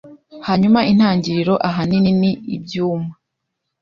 Hanyuma 0.47 0.79
intangiriro 0.91 1.55
ahanini 1.67 2.11
ni 2.21 2.31
ibyuma 2.55 3.11